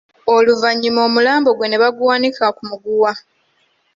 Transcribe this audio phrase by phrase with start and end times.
[0.35, 3.11] Oluvannyuma omulambo gwe ne baguwanika ku muguwa.